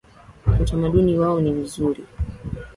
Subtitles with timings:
[0.63, 2.03] Utamaduni wao ni mzuri.